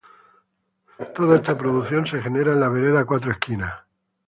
[1.15, 3.81] Todo este producido se genera en la vereda Cuatro Esquinas.